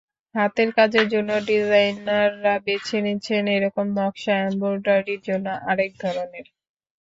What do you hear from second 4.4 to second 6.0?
এমব্রয়ডারির জন্য আরেক